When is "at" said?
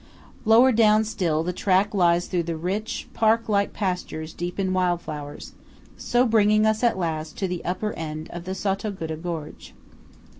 6.81-6.97